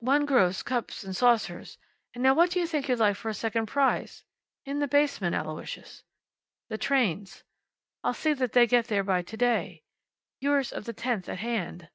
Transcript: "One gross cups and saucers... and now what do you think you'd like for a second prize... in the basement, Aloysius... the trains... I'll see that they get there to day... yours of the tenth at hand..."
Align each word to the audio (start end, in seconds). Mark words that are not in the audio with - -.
"One 0.00 0.24
gross 0.24 0.62
cups 0.62 1.04
and 1.04 1.14
saucers... 1.14 1.76
and 2.14 2.22
now 2.22 2.32
what 2.32 2.48
do 2.50 2.58
you 2.58 2.66
think 2.66 2.88
you'd 2.88 2.98
like 3.00 3.16
for 3.16 3.28
a 3.28 3.34
second 3.34 3.66
prize... 3.66 4.24
in 4.64 4.78
the 4.78 4.88
basement, 4.88 5.34
Aloysius... 5.34 6.04
the 6.70 6.78
trains... 6.78 7.44
I'll 8.02 8.14
see 8.14 8.32
that 8.32 8.52
they 8.52 8.66
get 8.66 8.86
there 8.86 9.04
to 9.04 9.36
day... 9.36 9.82
yours 10.40 10.72
of 10.72 10.86
the 10.86 10.94
tenth 10.94 11.28
at 11.28 11.40
hand..." 11.40 11.90